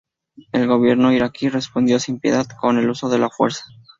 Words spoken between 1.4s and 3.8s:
respondió, sin piedad, con el uso de la fuerza.